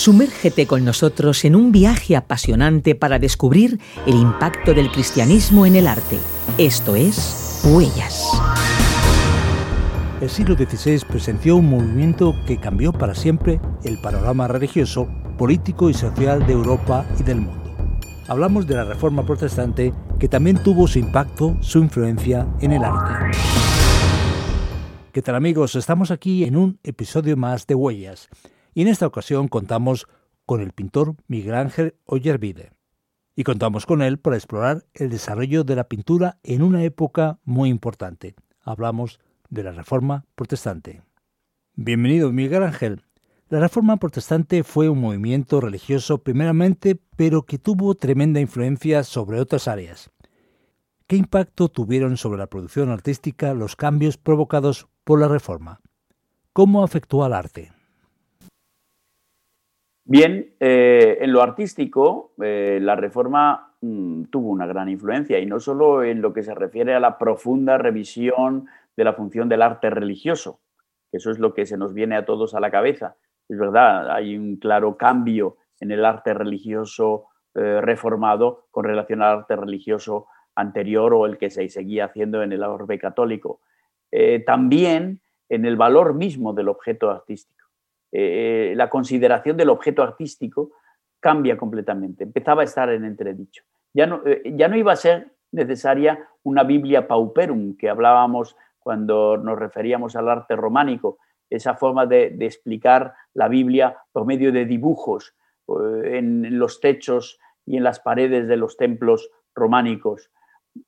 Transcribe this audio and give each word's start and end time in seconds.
Sumérgete 0.00 0.66
con 0.66 0.82
nosotros 0.82 1.44
en 1.44 1.54
un 1.54 1.72
viaje 1.72 2.16
apasionante 2.16 2.94
para 2.94 3.18
descubrir 3.18 3.78
el 4.06 4.14
impacto 4.14 4.72
del 4.72 4.90
cristianismo 4.90 5.66
en 5.66 5.76
el 5.76 5.86
arte. 5.86 6.18
Esto 6.56 6.96
es 6.96 7.60
Huellas. 7.66 8.26
El 10.22 10.30
siglo 10.30 10.54
XVI 10.54 11.04
presenció 11.06 11.56
un 11.56 11.68
movimiento 11.68 12.34
que 12.46 12.56
cambió 12.56 12.94
para 12.94 13.14
siempre 13.14 13.60
el 13.84 14.00
panorama 14.00 14.48
religioso, 14.48 15.06
político 15.36 15.90
y 15.90 15.92
social 15.92 16.46
de 16.46 16.54
Europa 16.54 17.04
y 17.18 17.22
del 17.22 17.42
mundo. 17.42 17.70
Hablamos 18.26 18.66
de 18.66 18.76
la 18.76 18.84
Reforma 18.84 19.26
Protestante 19.26 19.92
que 20.18 20.28
también 20.28 20.62
tuvo 20.62 20.88
su 20.88 20.98
impacto, 20.98 21.58
su 21.60 21.78
influencia 21.80 22.48
en 22.62 22.72
el 22.72 22.84
arte. 22.84 23.38
¿Qué 25.12 25.20
tal 25.20 25.34
amigos? 25.34 25.74
Estamos 25.74 26.10
aquí 26.10 26.44
en 26.44 26.56
un 26.56 26.78
episodio 26.84 27.36
más 27.36 27.66
de 27.66 27.74
Huellas 27.74 28.30
y 28.74 28.82
en 28.82 28.88
esta 28.88 29.06
ocasión 29.06 29.48
contamos 29.48 30.06
con 30.46 30.60
el 30.60 30.72
pintor 30.72 31.14
Miguel 31.28 31.54
Ángel 31.54 31.94
Ollervide. 32.06 32.72
Y 33.36 33.44
contamos 33.44 33.86
con 33.86 34.02
él 34.02 34.18
para 34.18 34.36
explorar 34.36 34.84
el 34.94 35.10
desarrollo 35.10 35.64
de 35.64 35.76
la 35.76 35.84
pintura 35.84 36.38
en 36.42 36.62
una 36.62 36.82
época 36.82 37.38
muy 37.44 37.70
importante. 37.70 38.34
Hablamos 38.62 39.20
de 39.48 39.62
la 39.62 39.72
Reforma 39.72 40.24
Protestante. 40.34 41.02
Bienvenido 41.74 42.32
Miguel 42.32 42.62
Ángel. 42.62 43.02
La 43.48 43.60
Reforma 43.60 43.96
Protestante 43.96 44.62
fue 44.62 44.88
un 44.88 45.00
movimiento 45.00 45.60
religioso 45.60 46.18
primeramente, 46.18 47.00
pero 47.16 47.42
que 47.42 47.58
tuvo 47.58 47.94
tremenda 47.94 48.40
influencia 48.40 49.02
sobre 49.02 49.40
otras 49.40 49.66
áreas. 49.66 50.10
¿Qué 51.06 51.16
impacto 51.16 51.68
tuvieron 51.68 52.16
sobre 52.16 52.38
la 52.38 52.46
producción 52.46 52.90
artística 52.90 53.54
los 53.54 53.74
cambios 53.74 54.16
provocados 54.16 54.86
por 55.02 55.18
la 55.20 55.26
Reforma? 55.26 55.80
¿Cómo 56.52 56.84
afectó 56.84 57.24
al 57.24 57.32
arte? 57.32 57.72
Bien, 60.10 60.54
eh, 60.58 61.18
en 61.20 61.32
lo 61.32 61.40
artístico, 61.40 62.32
eh, 62.42 62.80
la 62.82 62.96
Reforma 62.96 63.74
mm, 63.80 64.24
tuvo 64.24 64.50
una 64.50 64.66
gran 64.66 64.88
influencia 64.88 65.38
y 65.38 65.46
no 65.46 65.60
solo 65.60 66.02
en 66.02 66.20
lo 66.20 66.32
que 66.32 66.42
se 66.42 66.52
refiere 66.52 66.96
a 66.96 66.98
la 66.98 67.16
profunda 67.16 67.78
revisión 67.78 68.66
de 68.96 69.04
la 69.04 69.12
función 69.12 69.48
del 69.48 69.62
arte 69.62 69.88
religioso, 69.88 70.58
que 71.12 71.18
eso 71.18 71.30
es 71.30 71.38
lo 71.38 71.54
que 71.54 71.64
se 71.64 71.76
nos 71.76 71.94
viene 71.94 72.16
a 72.16 72.24
todos 72.24 72.56
a 72.56 72.60
la 72.60 72.72
cabeza, 72.72 73.14
es 73.48 73.56
verdad, 73.56 74.10
hay 74.10 74.36
un 74.36 74.56
claro 74.56 74.96
cambio 74.96 75.58
en 75.78 75.92
el 75.92 76.04
arte 76.04 76.34
religioso 76.34 77.26
eh, 77.54 77.80
reformado 77.80 78.66
con 78.72 78.86
relación 78.86 79.22
al 79.22 79.38
arte 79.38 79.54
religioso 79.54 80.26
anterior 80.56 81.14
o 81.14 81.24
el 81.24 81.38
que 81.38 81.50
se 81.50 81.68
seguía 81.68 82.06
haciendo 82.06 82.42
en 82.42 82.50
el 82.50 82.64
orbe 82.64 82.98
católico. 82.98 83.60
También 84.44 85.20
en 85.48 85.64
el 85.64 85.76
valor 85.76 86.14
mismo 86.14 86.52
del 86.52 86.68
objeto 86.68 87.12
artístico. 87.12 87.59
Eh, 88.12 88.72
la 88.76 88.90
consideración 88.90 89.56
del 89.56 89.70
objeto 89.70 90.02
artístico 90.02 90.72
cambia 91.20 91.56
completamente, 91.56 92.24
empezaba 92.24 92.62
a 92.62 92.64
estar 92.64 92.90
en 92.90 93.04
entredicho. 93.04 93.64
Ya 93.92 94.06
no, 94.06 94.22
ya 94.44 94.68
no 94.68 94.76
iba 94.76 94.92
a 94.92 94.96
ser 94.96 95.32
necesaria 95.52 96.28
una 96.42 96.64
Biblia 96.64 97.06
pauperum 97.06 97.76
que 97.76 97.90
hablábamos 97.90 98.56
cuando 98.78 99.36
nos 99.36 99.58
referíamos 99.58 100.16
al 100.16 100.28
arte 100.28 100.56
románico, 100.56 101.18
esa 101.50 101.74
forma 101.74 102.06
de, 102.06 102.36
explicar 102.40 103.14
la 103.34 103.48
Biblia 103.48 103.96
por 104.12 104.24
medio 104.24 104.52
de 104.52 104.64
dibujos 104.64 105.34
eh, 105.68 106.18
en 106.18 106.58
los 106.58 106.80
techos 106.80 107.38
y 107.66 107.76
en 107.76 107.84
las 107.84 108.00
paredes 108.00 108.48
de 108.48 108.56
los 108.56 108.76
templos 108.76 109.30
románicos. 109.54 110.30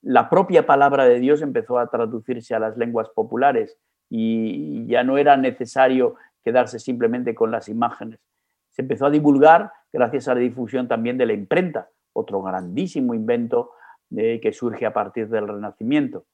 La 0.00 0.30
propia 0.30 0.64
palabra 0.64 1.04
de 1.04 1.18
Dios 1.18 1.42
empezó 1.42 1.78
a 1.78 1.88
traducirse 1.88 2.54
a 2.54 2.60
las 2.60 2.76
lenguas 2.76 3.08
populares 3.10 3.78
y 4.08 4.86
ya 4.86 5.02
no 5.02 5.18
era 5.18 5.36
necesario 5.36 6.14
quedarse 6.42 6.78
simplemente 6.78 7.34
con 7.34 7.50
las 7.50 7.68
imágenes. 7.68 8.20
Se 8.70 8.82
empezó 8.82 9.06
a 9.06 9.10
divulgar 9.10 9.72
gracias 9.92 10.28
a 10.28 10.34
la 10.34 10.40
difusión 10.40 10.88
también 10.88 11.18
de 11.18 11.26
la 11.26 11.34
imprenta, 11.34 11.88
otro 12.12 12.42
grandísimo 12.42 13.14
invento 13.14 13.72
eh, 14.16 14.40
que 14.40 14.52
surge 14.52 14.86
a 14.86 14.92
partir 14.92 15.28
del 15.28 15.48
Renacimiento. 15.48 16.26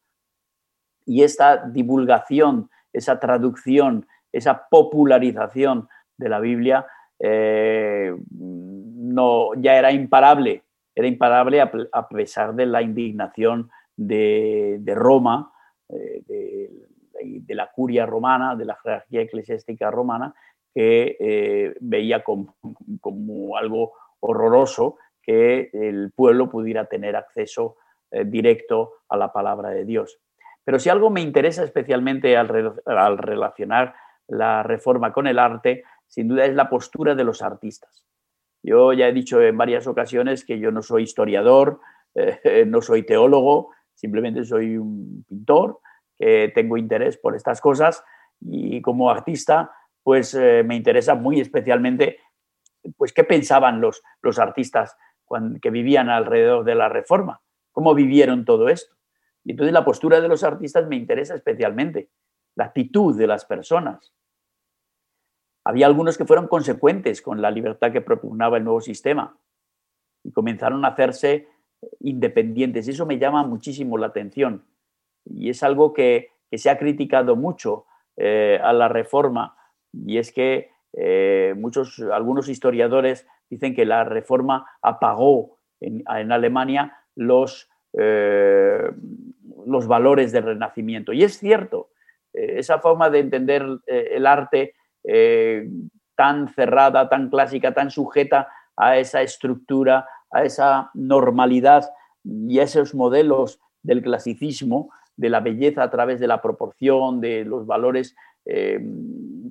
Y 1.04 1.22
esta 1.22 1.68
divulgación, 1.68 2.70
esa 2.92 3.18
traducción, 3.18 4.06
esa 4.32 4.68
popularización 4.68 5.88
de 6.16 6.28
la 6.28 6.41
Biblia 6.41 6.86
eh, 7.18 8.14
no, 8.30 9.54
ya 9.54 9.76
era 9.76 9.91
imparable, 9.92 10.62
era 10.94 11.08
imparable 11.08 11.60
a, 11.60 12.08
pesar 12.08 12.54
de 12.54 12.66
la 12.66 12.82
indignación 12.82 13.70
de, 13.97 14.80
Roma, 14.94 15.52
eh, 15.88 16.22
de, 16.26 16.88
la 17.48 17.70
curia 17.70 18.06
romana, 18.06 18.56
de 18.56 18.64
la 18.64 18.76
jerarquía 18.76 19.22
eclesiástica 19.22 19.90
romana, 19.90 20.34
que 20.74 21.16
eh, 21.18 21.74
veía 21.80 22.22
como, 22.22 22.54
algo 23.56 23.92
horroroso 24.20 24.96
que 25.22 25.70
el 25.72 26.12
pueblo 26.14 26.48
pudiera 26.48 26.86
tener 26.86 27.16
acceso 27.16 27.76
directo 28.24 28.94
a 29.10 29.18
la 29.18 29.30
palabra 29.32 29.68
de 29.68 29.84
Dios. 29.84 30.18
Pero 30.64 30.78
si 30.78 30.88
algo 30.88 31.10
me 31.10 31.20
interesa 31.20 31.62
especialmente 31.62 32.38
al, 32.38 32.74
al 32.86 33.18
relacionar 33.18 33.94
la 34.28 34.62
reforma 34.62 35.12
con 35.12 35.26
el 35.26 35.38
arte, 35.38 35.84
sin 36.06 36.28
duda 36.28 36.46
es 36.46 36.54
la 36.54 36.68
postura 36.68 37.14
de 37.14 37.24
los 37.24 37.42
artistas. 37.42 38.04
Yo 38.62 38.92
ya 38.92 39.08
he 39.08 39.12
dicho 39.12 39.40
en 39.40 39.56
varias 39.56 39.86
ocasiones 39.86 40.44
que 40.44 40.58
yo 40.58 40.70
no 40.70 40.82
soy 40.82 41.04
historiador, 41.04 41.80
eh, 42.14 42.64
no 42.66 42.82
soy 42.82 43.04
teólogo, 43.04 43.70
simplemente 43.94 44.44
soy 44.44 44.76
un 44.76 45.24
pintor 45.28 45.80
que 46.18 46.52
tengo 46.54 46.76
interés 46.76 47.16
por 47.16 47.36
estas 47.36 47.60
cosas 47.60 48.04
y 48.40 48.80
como 48.82 49.10
artista 49.10 49.72
pues 50.02 50.34
eh, 50.34 50.62
me 50.64 50.76
interesa 50.76 51.14
muy 51.14 51.40
especialmente 51.40 52.18
pues 52.96 53.12
qué 53.12 53.24
pensaban 53.24 53.80
los, 53.80 54.02
los 54.22 54.38
artistas 54.38 54.96
cuando, 55.24 55.60
que 55.60 55.70
vivían 55.70 56.08
alrededor 56.08 56.64
de 56.64 56.74
la 56.74 56.88
reforma, 56.88 57.42
cómo 57.72 57.94
vivieron 57.94 58.44
todo 58.44 58.68
esto. 58.68 58.96
Y 59.44 59.50
entonces 59.50 59.72
la 59.72 59.84
postura 59.84 60.20
de 60.20 60.28
los 60.28 60.44
artistas 60.44 60.88
me 60.88 60.96
interesa 60.96 61.34
especialmente, 61.34 62.10
la 62.54 62.64
actitud 62.64 63.16
de 63.16 63.26
las 63.26 63.44
personas. 63.44 64.12
Había 65.64 65.86
algunos 65.86 66.16
que 66.16 66.24
fueron 66.24 66.48
consecuentes 66.48 67.20
con 67.20 67.42
la 67.42 67.50
libertad 67.50 67.92
que 67.92 68.00
propugnaba 68.00 68.56
el 68.56 68.64
nuevo 68.64 68.80
sistema 68.80 69.38
y 70.24 70.32
comenzaron 70.32 70.84
a 70.84 70.88
hacerse 70.88 71.48
independientes. 72.00 72.88
Eso 72.88 73.04
me 73.04 73.18
llama 73.18 73.44
muchísimo 73.44 73.98
la 73.98 74.06
atención 74.06 74.64
y 75.31 75.50
es 75.50 75.62
algo 75.62 75.93
que, 75.93 76.31
se 76.50 76.71
ha 76.71 76.78
criticado 76.78 77.37
mucho 77.37 77.84
eh, 78.16 78.59
a 78.62 78.72
la 78.72 78.89
reforma 78.89 79.55
y 79.93 80.16
es 80.16 80.33
que 80.33 80.71
eh, 80.94 81.55
muchos, 81.59 82.00
algunos 82.11 82.49
historiadores 82.49 83.27
dicen 83.50 83.75
que 83.75 83.84
la 83.84 84.05
reforma 84.05 84.66
apagó 84.81 85.59
en, 85.81 86.03
Alemania 86.06 86.97
los, 87.15 87.69
eh, 87.99 88.91
los 89.66 89.87
valores 89.87 90.33
del 90.33 90.44
renacimiento. 90.44 91.12
Y 91.12 91.22
es 91.22 91.39
cierto, 91.39 91.91
esa 92.33 92.78
forma 92.78 93.10
de 93.10 93.19
entender 93.19 93.66
el 93.87 94.27
arte 94.27 94.75
tan 96.16 96.49
cerrada, 96.49 97.10
tan 97.10 97.28
clásica, 97.28 97.75
tan 97.75 97.91
sujeta 97.91 98.49
a 98.75 98.97
esa 98.97 99.21
estructura, 99.21 100.06
a 100.31 100.45
esa 100.45 100.91
normalidad 100.95 101.91
y 102.25 102.59
a 102.59 102.62
esos 102.62 102.95
modelos 102.95 103.60
del 103.83 104.03
clasicismo, 104.03 104.91
de 105.18 105.28
la 105.28 105.40
belleza 105.40 105.82
a 105.82 105.90
través 105.90 106.20
de 106.20 106.28
la 106.28 106.40
proporción, 106.40 107.20
de 107.20 107.44
los 107.44 107.66
valores 107.66 108.16
eh, 108.46 108.80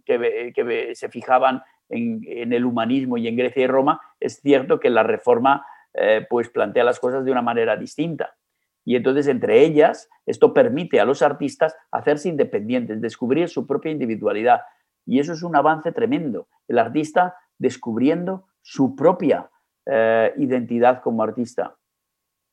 que, 0.05 0.91
se 0.95 1.09
fijaban 1.09 1.61
en, 1.89 2.53
el 2.53 2.65
humanismo 2.65 3.17
y 3.17 3.27
en 3.27 3.35
Grecia 3.35 3.63
y 3.63 3.67
Roma, 3.67 4.01
es 4.19 4.39
cierto 4.41 4.79
que 4.79 4.89
la 4.89 5.03
reforma 5.03 5.65
eh, 5.93 6.25
pues 6.29 6.49
plantea 6.49 6.83
las 6.83 6.99
cosas 6.99 7.25
de 7.25 7.31
una 7.31 7.41
manera 7.41 7.75
distinta. 7.75 8.35
Y 8.85 8.95
entonces, 8.95 9.27
entre 9.27 9.65
ellas, 9.65 10.09
esto 10.25 10.53
permite 10.53 11.01
a 11.01 11.05
los 11.05 11.21
artistas 11.21 11.75
hacerse 11.91 12.29
independientes, 12.29 13.01
descubrir 13.01 13.49
su 13.49 13.67
propia 13.67 13.91
individualidad, 13.91 14.61
y 15.05 15.19
eso 15.19 15.33
es 15.33 15.43
un 15.43 15.55
avance 15.55 15.91
tremendo. 15.91 16.47
El 16.67 16.79
artista 16.79 17.35
descubriendo 17.57 18.45
su 18.61 18.95
propia 18.95 19.49
eh, 19.85 20.33
identidad 20.37 21.01
como 21.01 21.23
artista. 21.23 21.76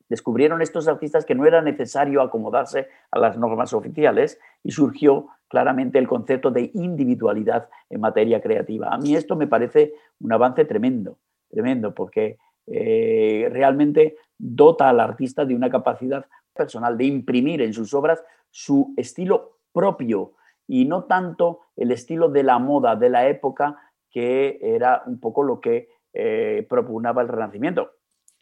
Descubrieron 0.08 0.62
estos 0.62 0.86
artistas 0.88 1.24
que 1.24 1.34
no 1.34 1.46
era 1.46 1.62
necesario 1.62 2.20
acomodarse 2.20 2.88
a 3.10 3.18
las 3.18 3.38
normas 3.38 3.72
oficiales 3.72 4.38
y 4.62 4.70
surgió 4.72 5.28
claramente 5.48 5.98
el 5.98 6.08
concepto 6.08 6.50
de 6.50 6.70
individualidad 6.74 7.68
en 7.88 8.00
materia 8.00 8.40
creativa. 8.40 8.88
A 8.88 8.98
mí 8.98 9.14
esto 9.14 9.36
me 9.36 9.46
parece 9.46 9.94
un 10.20 10.32
avance 10.32 10.64
tremendo, 10.64 11.18
tremendo, 11.48 11.94
porque 11.94 12.38
eh, 12.66 13.48
realmente 13.50 14.16
dota 14.36 14.88
al 14.88 15.00
artista 15.00 15.44
de 15.44 15.54
una 15.54 15.70
capacidad 15.70 16.26
personal 16.52 16.96
de 16.96 17.04
imprimir 17.04 17.62
en 17.62 17.72
sus 17.72 17.94
obras 17.94 18.22
su 18.50 18.94
estilo 18.96 19.58
propio, 19.72 20.34
y 20.66 20.84
no 20.84 21.04
tanto 21.04 21.60
el 21.76 21.90
estilo 21.90 22.28
de 22.28 22.42
la 22.42 22.58
moda 22.58 22.96
de 22.96 23.10
la 23.10 23.28
época, 23.28 23.76
que 24.10 24.58
era 24.62 25.02
un 25.06 25.18
poco 25.18 25.42
lo 25.42 25.60
que 25.60 25.88
eh, 26.12 26.66
propugnaba 26.68 27.22
el 27.22 27.28
Renacimiento. 27.28 27.90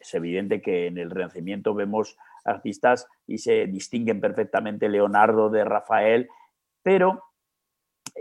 Es 0.02 0.12
evidente 0.14 0.60
que 0.60 0.88
en 0.88 0.98
el 0.98 1.10
Renacimiento 1.10 1.74
vemos 1.74 2.18
artistas 2.44 3.06
y 3.24 3.38
se 3.38 3.66
distinguen 3.66 4.20
perfectamente 4.20 4.88
Leonardo 4.88 5.48
de 5.48 5.64
Rafael, 5.64 6.28
pero 6.82 7.22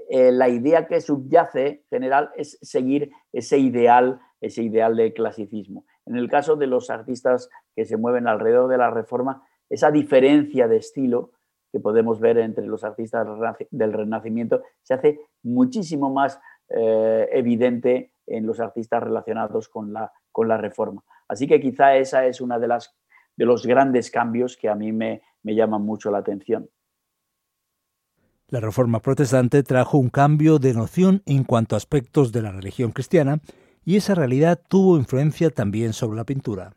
eh, 0.10 0.32
la 0.32 0.48
idea 0.48 0.88
que 0.88 1.02
subyace 1.02 1.86
general 1.90 2.30
es 2.36 2.60
seguir 2.62 3.12
ese 3.34 3.58
ideal, 3.58 4.20
ese 4.42 4.62
ideal 4.62 4.96
del 4.96 5.14
clasicismo. 5.14 5.86
En 6.06 6.18
el 6.18 6.30
caso 6.30 6.56
de 6.56 6.68
los 6.68 6.92
artistas 6.92 7.50
que 7.76 7.86
se 7.86 7.98
mueven 7.98 8.28
alrededor 8.28 8.70
de 8.70 8.78
la 8.78 8.92
reforma, 8.92 9.44
esa 9.68 9.90
diferencia 9.90 10.68
de 10.68 10.78
estilo 10.78 11.32
que 11.72 11.80
podemos 11.80 12.20
ver 12.20 12.38
entre 12.38 12.68
los 12.68 12.84
artistas 12.84 13.28
del 13.72 13.94
Renacimiento 13.94 14.62
se 14.84 14.94
hace 14.94 15.20
muchísimo 15.42 16.12
más 16.14 16.40
eh, 16.70 17.28
evidente 17.32 18.14
en 18.28 18.46
los 18.46 18.60
artistas 18.60 19.02
relacionados 19.02 19.68
con 19.68 19.94
la, 19.94 20.12
con 20.32 20.48
la 20.48 20.58
reforma. 20.58 21.04
Así 21.32 21.48
que 21.48 21.62
quizá 21.62 21.96
esa 21.96 22.26
es 22.26 22.42
una 22.42 22.60
de 22.60 22.68
las 22.68 22.94
de 23.38 23.46
los 23.46 23.66
grandes 23.66 24.12
cambios 24.12 24.58
que 24.58 24.68
a 24.68 24.76
mí 24.76 24.92
me, 24.92 25.22
me 25.44 25.56
llaman 25.56 25.82
mucho 25.82 26.12
la 26.12 26.18
atención. 26.18 26.70
La 28.50 28.60
Reforma 28.60 29.00
Protestante 29.00 29.64
trajo 29.64 29.98
un 29.98 30.10
cambio 30.10 30.60
de 30.60 30.74
noción 30.74 31.24
en 31.26 31.46
cuanto 31.46 31.76
a 31.76 31.78
aspectos 31.78 32.34
de 32.34 32.42
la 32.42 32.52
religión 32.52 32.92
cristiana 32.92 33.40
y 33.86 33.96
esa 33.96 34.14
realidad 34.14 34.62
tuvo 34.68 34.98
influencia 34.98 35.50
también 35.52 35.94
sobre 35.94 36.18
la 36.18 36.26
pintura. 36.26 36.74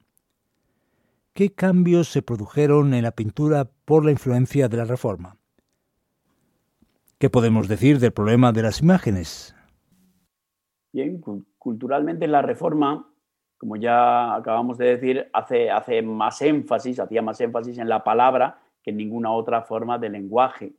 ¿Qué 1.33 1.53
cambios 1.53 2.07
se 2.07 2.23
produjeron 2.23 2.95
en 2.95 3.03
la 3.03 3.11
pintura 3.11 3.69
por 3.85 4.05
la 4.05 4.13
influencia 4.13 4.69
de 4.69 4.77
la 4.77 4.85
Reforma? 4.85 5.37
¿Qué 7.19 7.29
podemos 7.29 7.67
decir 7.67 7.99
del 7.99 8.13
problema 8.13 8.53
de 8.53 8.63
las 8.63 8.81
imágenes? 8.81 9.53
Bien, 10.93 11.21
culturalmente 11.59 12.29
la 12.29 12.41
Reforma, 12.41 13.11
como 13.65 13.77
ya 13.77 14.35
acabamos 14.35 14.77
de 14.77 14.95
decir, 14.95 15.31
hace, 15.33 16.03
más 16.03 16.43
énfasis, 16.43 17.01
hacía 17.01 17.23
más 17.23 17.41
énfasis 17.41 17.79
en 17.79 17.89
la 17.89 18.05
palabra 18.05 18.59
que 18.83 18.91
en 18.91 18.99
ninguna 18.99 19.33
otra 19.33 19.63
forma 19.63 19.97
de 19.97 20.11
lenguaje. 20.11 20.75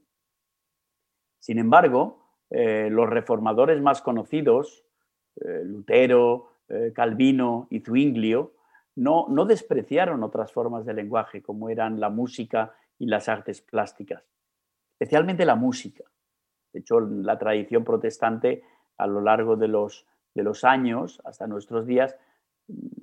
Sin 1.40 1.58
embargo, 1.58 2.20
eh, 2.52 2.90
los 2.92 3.10
reformadores 3.10 3.82
más 3.82 4.04
conocidos, 4.04 4.86
eh, 5.38 5.64
Lutero, 5.66 6.52
eh, 6.70 6.92
Calvino 6.94 7.66
y 7.72 7.80
Zwinglio, 7.80 8.54
no, 8.98 9.26
despreciaron 9.48 10.22
otras 10.22 10.52
formas 10.52 10.86
de 10.86 10.94
lenguaje 10.94 11.42
como 11.42 11.72
eran 11.72 12.00
la 12.00 12.12
música 12.12 12.76
y 13.00 13.08
las 13.08 13.28
artes 13.28 13.62
plásticas, 13.62 14.24
especialmente 14.92 15.44
la 15.44 15.56
música. 15.56 16.04
De 16.72 16.82
hecho, 16.82 17.00
la 17.00 17.40
tradición 17.40 17.84
protestante 17.84 18.62
a 19.00 19.08
lo 19.08 19.22
largo 19.22 19.56
de 19.56 19.70
los 19.70 20.64
años, 20.64 21.20
hasta 21.26 21.48
nuestros 21.48 21.88
días, 21.88 22.16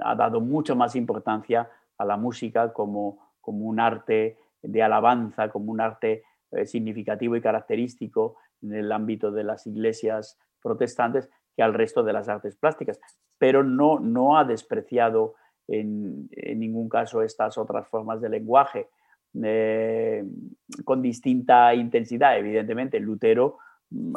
ha 0.01 0.15
dado 0.15 0.41
mucha 0.41 0.75
más 0.75 0.97
importancia 0.97 1.71
a 1.99 2.05
la 2.05 2.17
música 2.17 2.73
como, 2.73 3.33
como 3.41 3.67
un 3.67 3.81
arte 3.81 4.39
de 4.63 4.83
alabanza, 4.83 5.49
como 5.49 5.73
un 5.73 5.81
arte 5.81 6.25
eh, 6.51 6.67
significativo 6.67 7.37
y 7.37 7.41
característico 7.41 8.37
en 8.63 8.75
el 8.75 8.93
ámbito 8.93 9.31
de 9.31 9.45
las 9.45 9.67
iglesias 9.67 10.39
protestantes 10.63 11.29
que 11.57 11.63
al 11.63 11.75
resto 11.75 12.03
de 12.03 12.13
las 12.13 12.29
artes 12.29 12.57
plásticas, 12.57 13.01
pero 13.39 13.63
no, 13.63 13.99
no 13.99 14.39
ha 14.39 14.45
despreciado 14.45 15.35
en, 15.69 16.29
ningún 16.57 16.89
caso 16.89 17.23
estas 17.23 17.59
otras 17.59 17.89
formas 17.89 18.21
de 18.21 18.29
lenguaje 18.29 18.89
eh, 19.43 20.25
con 20.85 21.03
distinta 21.03 21.75
intensidad. 21.75 22.39
Evidentemente, 22.39 23.01
Lutero 23.01 23.59
mm, 23.91 24.15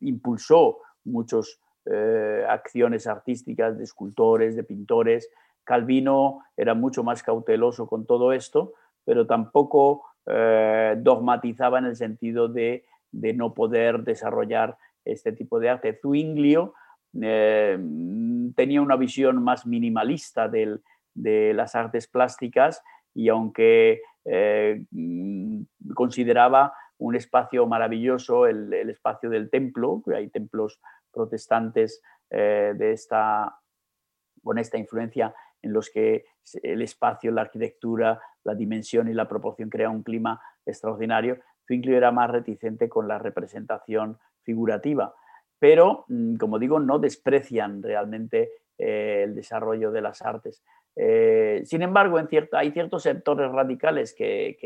impulsó 0.00 0.78
muchas 1.04 1.60
eh, 1.88 2.44
acciones 2.48 3.06
artísticas 3.06 3.78
de 3.78 3.84
escultores, 3.84 4.56
de 4.56 4.64
pintores. 4.64 5.30
Calvino 5.62 6.40
era 6.56 6.74
mucho 6.74 7.04
más 7.04 7.22
cauteloso 7.22 7.86
con 7.86 8.06
todo 8.06 8.32
esto, 8.32 8.74
pero 9.04 9.26
tampoco 9.26 10.04
eh, 10.26 10.96
dogmatizaba 10.98 11.78
en 11.78 11.86
el 11.86 11.96
sentido 11.96 12.48
de, 12.48 12.84
no 13.12 13.54
poder 13.54 14.02
desarrollar 14.02 14.76
este 15.04 15.32
tipo 15.32 15.60
de 15.60 15.70
arte. 15.70 15.98
Zwinglio 16.02 16.74
eh, 17.22 17.78
tenía 18.54 18.82
una 18.82 18.96
visión 18.96 19.42
más 19.42 19.64
minimalista 19.64 20.48
de 20.48 21.54
las 21.54 21.74
artes 21.74 22.08
plásticas 22.08 22.82
y 23.14 23.28
aunque 23.28 24.02
consideraba 25.94 26.72
un 26.98 27.14
espacio 27.14 27.66
maravilloso 27.66 28.46
el, 28.46 28.72
espacio 28.90 29.28
del 29.30 29.50
templo, 29.50 30.02
hay 30.14 30.28
templos 30.28 30.80
protestantes 31.16 32.02
de 32.28 32.92
esta, 32.92 33.58
con 34.42 34.58
esta 34.58 34.78
influencia 34.78 35.34
en 35.62 35.72
los 35.72 35.90
que 35.90 36.24
el 36.62 36.82
espacio, 36.82 37.32
la 37.32 37.42
arquitectura, 37.42 38.20
la 38.44 38.54
dimensión 38.54 39.08
y 39.08 39.14
la 39.14 39.28
proporción 39.28 39.68
crea 39.68 39.90
un 39.90 40.02
clima 40.02 40.40
extraordinario. 40.64 41.38
Zwinglio 41.66 41.96
era 41.96 42.12
más 42.12 42.30
reticente 42.30 42.88
con 42.88 43.08
la 43.08 43.18
representación 43.18 44.18
figurativa, 44.42 45.14
pero, 45.58 46.04
mm, 46.08 46.36
como 46.36 46.58
digo, 46.58 46.78
no 46.78 46.98
desprecian 46.98 47.82
realmente 47.82 48.52
eh, 48.78 49.22
el 49.24 49.34
desarrollo 49.34 49.90
de 49.90 50.02
las 50.02 50.22
artes. 50.22 50.62
Eh, 50.94 51.62
sin 51.64 51.82
embargo, 51.82 52.18
hay 52.52 52.70
ciertos 52.70 53.02
sectores 53.02 53.50
radicales 53.50 54.14
que, 54.14 54.56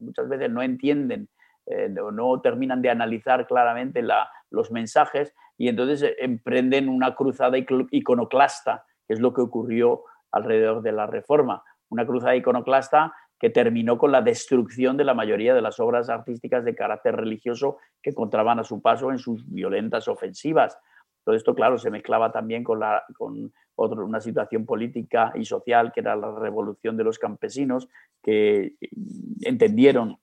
muchas 0.00 0.28
veces 0.28 0.50
no 0.50 0.62
entienden 0.62 1.28
eh, 1.66 1.88
no 1.88 2.40
terminan 2.40 2.82
de 2.82 2.90
analizar 2.90 3.46
claramente 3.46 4.04
los 4.50 4.70
mensajes 4.70 5.34
y 5.56 5.68
entonces 5.68 6.14
emprenden 6.18 6.88
una 6.88 7.14
cruzada 7.14 7.56
iconoclasta 7.58 8.84
es 9.08 9.20
lo 9.20 9.32
que 9.32 9.42
ocurrió 9.42 10.04
alrededor 10.30 10.82
de 10.82 10.92
la 10.92 11.06
Reforma. 11.06 11.62
Una 11.88 12.06
cruzada 12.06 12.34
iconoclasta 12.34 13.12
que 13.38 13.50
terminó 13.50 13.98
con 13.98 14.12
la 14.12 14.22
destrucción 14.22 14.96
de 14.96 15.04
la 15.04 15.14
mayoría 15.14 15.54
de 15.54 15.62
las 15.62 15.80
obras 15.80 16.08
artísticas 16.08 16.64
de 16.64 16.74
carácter 16.74 17.16
religioso 17.16 17.78
que 18.00 18.10
encontraban 18.10 18.58
a 18.58 18.64
su 18.64 18.80
paso 18.80 19.10
en 19.10 19.18
sus 19.18 19.44
violentas 19.50 20.08
ofensivas. 20.08 20.78
Todo 21.24 21.34
esto, 21.34 21.54
claro, 21.54 21.78
se 21.78 21.90
mezclaba 21.90 22.32
también 22.32 22.64
con, 22.64 22.80
la, 22.80 23.02
con 23.16 23.52
una 23.76 24.20
situación 24.20 24.64
política 24.64 25.32
y 25.34 25.44
social 25.44 25.92
que 25.92 26.00
era 26.00 26.16
la 26.16 26.32
revolución 26.32 26.96
de 26.96 27.04
los 27.04 27.18
campesinos, 27.18 27.88
que 28.22 28.76
entendieron 29.40 30.18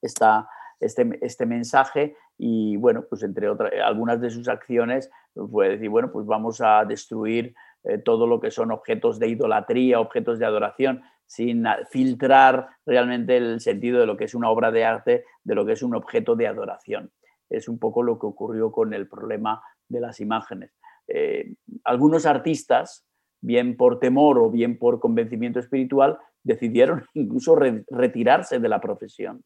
esta, 0.00 0.48
este, 0.80 1.18
este 1.22 1.46
mensaje 1.46 2.16
y, 2.38 2.76
bueno, 2.76 3.04
pues 3.08 3.22
entre 3.22 3.48
otras, 3.48 3.72
algunas 3.84 4.20
de 4.20 4.30
sus 4.30 4.48
acciones 4.48 5.10
fue 5.50 5.70
decir, 5.70 5.88
bueno, 5.88 6.10
pues 6.12 6.26
vamos 6.26 6.60
a 6.60 6.84
destruir 6.84 7.54
eh, 7.84 7.98
todo 7.98 8.26
lo 8.26 8.40
que 8.40 8.50
son 8.50 8.72
objetos 8.72 9.18
de 9.18 9.28
idolatría, 9.28 10.00
objetos 10.00 10.38
de 10.38 10.46
adoración, 10.46 11.02
sin 11.26 11.64
filtrar 11.90 12.68
realmente 12.84 13.36
el 13.36 13.60
sentido 13.60 14.00
de 14.00 14.06
lo 14.06 14.16
que 14.16 14.24
es 14.24 14.34
una 14.34 14.50
obra 14.50 14.70
de 14.70 14.84
arte, 14.84 15.24
de 15.44 15.54
lo 15.54 15.66
que 15.66 15.72
es 15.72 15.82
un 15.82 15.94
objeto 15.94 16.36
de 16.36 16.46
adoración. 16.46 17.10
Es 17.50 17.68
un 17.68 17.78
poco 17.78 18.02
lo 18.02 18.18
que 18.18 18.26
ocurrió 18.26 18.70
con 18.70 18.94
el 18.94 19.08
problema 19.08 19.62
de 19.88 20.00
las 20.00 20.20
imágenes. 20.20 20.72
Eh, 21.08 21.54
algunos 21.84 22.26
artistas, 22.26 23.06
bien 23.40 23.76
por 23.76 23.98
temor 23.98 24.38
o 24.38 24.50
bien 24.50 24.78
por 24.78 25.00
convencimiento 25.00 25.60
espiritual, 25.60 26.18
decidieron 26.42 27.04
incluso 27.14 27.56
retirarse 27.56 28.58
de 28.58 28.68
la 28.68 28.80
profesión. 28.80 29.42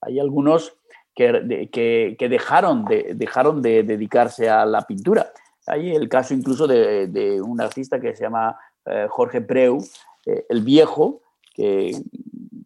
Hay 0.00 0.20
algunos 0.20 0.76
que, 1.14 1.68
que, 1.72 2.28
dejaron, 2.28 2.84
de, 2.84 3.12
dejaron 3.14 3.62
de 3.62 3.82
dedicarse 3.82 4.48
a 4.48 4.64
la 4.64 4.82
pintura 4.82 5.32
hay 5.68 5.94
el 5.94 6.08
caso 6.08 6.34
incluso 6.34 6.66
de, 6.66 7.40
un 7.44 7.60
artista 7.60 8.00
que 8.00 8.14
se 8.14 8.24
llama 8.24 8.58
eh, 8.86 9.06
Jorge 9.08 9.40
Preu, 9.40 9.78
eh, 10.26 10.46
el 10.48 10.62
viejo, 10.62 11.22
que 11.54 11.92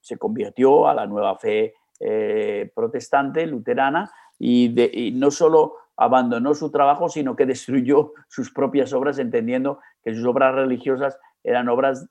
se 0.00 0.16
convirtió 0.16 0.88
a 0.88 0.94
la 0.94 1.06
nueva 1.06 1.36
fe 1.36 1.74
eh, 2.00 2.70
protestante, 2.74 3.46
luterana, 3.46 4.10
y, 4.38 5.12
no 5.14 5.30
solo 5.30 5.76
abandonó 5.96 6.54
su 6.54 6.70
trabajo, 6.70 7.08
sino 7.08 7.36
que 7.36 7.46
destruyó 7.46 8.12
sus 8.28 8.52
propias 8.52 8.92
obras, 8.92 9.18
entendiendo 9.18 9.80
que 10.02 10.14
sus 10.14 10.24
obras 10.26 10.54
religiosas 10.54 11.18
eran 11.44 11.68
obras 11.68 12.08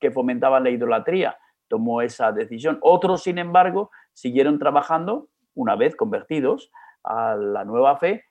que 0.00 0.10
fomentaban 0.12 0.64
la 0.64 0.70
idolatría. 0.70 1.36
Tomó 1.68 2.02
esa 2.02 2.32
decisión. 2.32 2.78
Otros, 2.82 3.22
sin 3.22 3.38
embargo, 3.38 3.90
siguieron 4.12 4.58
trabajando, 4.58 5.28
una 5.54 5.76
vez 5.76 5.96
convertidos 5.96 6.70
a 7.02 7.34
la 7.36 7.64
nueva 7.64 7.96
fe, 7.96 8.24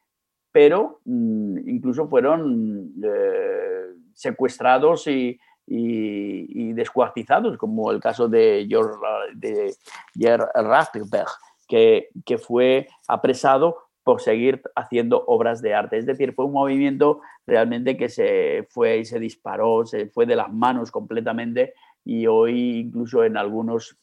pero 0.52 1.02
mm, 1.06 1.70
incluso 1.70 2.08
fueron 2.08 2.94
eh, 3.04 3.88
secuestrados 4.14 5.08
y, 5.08 5.40
descuartizados, 5.68 7.58
como 7.58 7.92
el 7.92 8.00
caso 8.00 8.28
de 8.28 8.68
George, 8.70 8.98
de 9.34 9.74
que, 11.68 12.10
que 12.24 12.38
fue 12.38 12.88
apresado 13.08 13.86
por 14.06 14.22
seguir 14.22 14.62
haciendo 14.76 15.24
obras 15.26 15.64
de 15.64 15.74
arte. 15.74 15.98
Es 15.98 16.06
decir, 16.06 16.34
fue 16.34 16.46
un 16.46 16.54
movimiento 16.54 17.22
realmente 17.48 17.98
que 17.98 18.08
se 18.08 18.68
fue 18.70 19.00
y 19.00 19.06
se 19.06 19.20
disparó, 19.20 19.84
se 19.86 20.08
fue 20.08 20.28
de 20.28 20.36
las 20.36 20.54
manos 20.54 20.92
completamente 20.92 21.74
y 22.06 22.28
hoy 22.28 22.80
incluso 22.80 23.24
en 23.24 23.36
algunos 23.36 23.98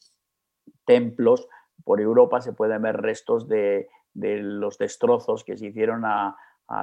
templos 0.85 1.47
por 1.83 2.01
Europa 2.01 2.41
se 2.41 2.53
pueden 2.53 2.81
ver 2.81 2.97
restos 2.97 3.47
de, 3.47 3.87
de 4.13 4.37
los 4.37 4.77
destrozos 4.77 5.43
que 5.43 5.57
se 5.57 5.67
hicieron 5.67 6.03
a, 6.05 6.37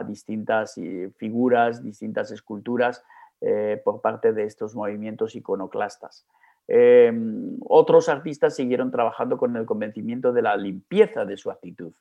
distintas 0.06 0.78
eh, 0.78 1.10
figuras, 1.16 1.82
distintas 1.82 2.30
esculturas 2.30 3.02
eh, 3.40 3.80
por 3.82 4.00
parte 4.00 4.32
de 4.32 4.44
estos 4.44 4.76
movimientos 4.76 5.34
iconoclastas. 5.34 6.28
Em, 6.68 7.56
otros 7.66 8.08
artistas 8.08 8.54
siguieron 8.54 8.92
trabajando 8.92 9.36
con 9.36 9.56
el 9.56 9.66
convencimiento 9.66 10.32
de 10.32 10.42
la 10.42 10.56
limpieza 10.56 11.24
de 11.24 11.36
su 11.36 11.50
actitud 11.50 11.92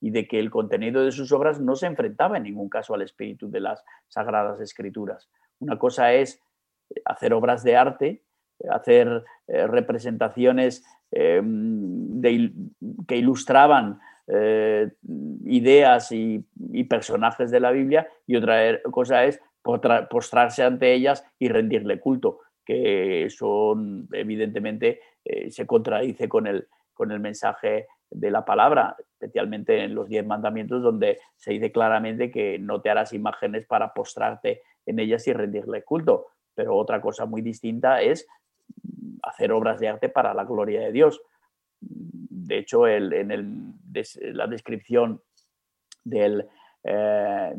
y 0.00 0.10
de 0.10 0.28
que 0.28 0.38
el 0.38 0.50
contenido 0.50 1.04
de 1.04 1.10
sus 1.10 1.32
obras 1.32 1.58
no 1.58 1.74
se 1.74 1.86
enfrentaba 1.86 2.36
en 2.36 2.44
ningún 2.44 2.68
caso 2.68 2.94
al 2.94 3.02
espíritu 3.02 3.50
de 3.50 3.60
las 3.60 3.82
sagradas 4.06 4.60
escrituras. 4.60 5.28
Una 5.58 5.78
cosa 5.78 6.12
es 6.12 6.40
hacer 7.04 7.32
obras 7.32 7.64
de 7.64 7.76
arte, 7.76 8.22
hacer 8.70 9.24
eh, 9.46 9.66
representaciones 9.66 10.84
em, 11.10 12.20
que 13.06 13.16
ilustraban 13.16 14.00
eh, 14.28 14.90
ideas 15.44 16.12
y, 16.12 16.44
personajes 16.88 17.50
de 17.50 17.60
la 17.60 17.70
Biblia 17.70 18.08
y 18.26 18.36
otra 18.36 18.64
er, 18.64 18.82
cosa 18.82 19.24
es 19.24 19.40
postrarse 19.62 20.62
ante 20.62 20.92
ellas 20.92 21.24
y 21.38 21.48
rendirle 21.48 22.00
culto, 22.00 22.40
que 22.64 23.28
son 23.30 24.08
evidentemente 24.12 25.00
eh, 25.24 25.50
se 25.50 25.66
contradice 25.66 26.28
con 26.28 26.46
el, 26.46 26.66
con 26.92 27.12
el 27.12 27.20
mensaje 27.20 27.86
de 28.10 28.30
la 28.30 28.44
palabra, 28.44 28.96
especialmente 28.98 29.82
en 29.84 29.94
los 29.94 30.08
diez 30.08 30.24
mandamientos, 30.26 30.82
donde 30.82 31.18
se 31.36 31.52
dice 31.52 31.72
claramente 31.72 32.30
que 32.30 32.58
no 32.58 32.80
te 32.80 32.90
harás 32.90 33.12
imágenes 33.12 33.66
para 33.66 33.92
postrarte 33.92 34.62
en 34.86 34.98
ellas 34.98 35.26
y 35.28 35.32
rendirle 35.32 35.82
culto. 35.82 36.26
Pero 36.54 36.76
otra 36.76 37.00
cosa 37.00 37.24
muy 37.24 37.40
distinta 37.40 38.02
es 38.02 38.26
hacer 39.22 39.52
obras 39.52 39.78
de 39.80 39.88
arte 39.88 40.08
para 40.08 40.34
la 40.34 40.44
gloria 40.44 40.80
de 40.80 40.92
Dios. 40.92 41.20
De 41.80 42.58
hecho, 42.58 42.86
en 42.86 43.78
la 44.32 44.46
descripción 44.46 45.20
del, 46.04 46.48
eh, 46.84 47.52